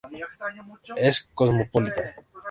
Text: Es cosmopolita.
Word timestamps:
Es 0.97 1.29
cosmopolita. 1.35 2.05